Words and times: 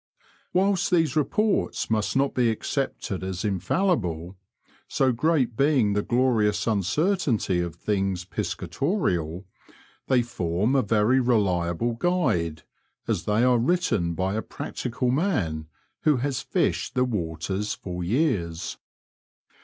Whilst 0.51 0.89
these 0.89 1.15
reports 1.15 1.91
must 1.91 2.15
not 2.15 2.33
be 2.33 2.49
accepted 2.49 3.23
as 3.23 3.45
in&llible, 3.45 4.35
so 4.87 5.11
great 5.11 5.55
being 5.55 5.93
the 5.93 6.01
glorious 6.01 6.65
uncertainty 6.65 7.59
of 7.59 7.75
things 7.75 8.25
piscatorial, 8.25 9.45
they 10.07 10.23
form 10.23 10.73
a 10.75 10.81
very 10.81 11.19
reliable 11.19 11.93
guide, 11.93 12.63
as 13.07 13.25
they 13.25 13.43
are 13.43 13.59
written 13.59 14.15
by 14.15 14.33
a 14.33 14.41
practical 14.41 15.11
man, 15.11 15.67
who 16.01 16.17
has 16.17 16.41
fished 16.41 16.95
the 16.95 17.03
waters 17.05 17.75
for 17.75 18.03
years. 18.03 18.79